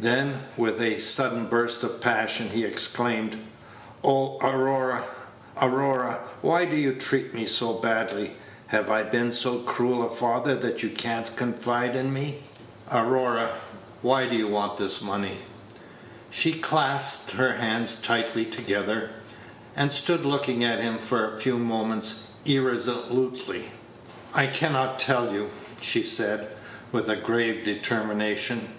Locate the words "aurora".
4.40-5.04, 5.62-6.18, 12.90-13.50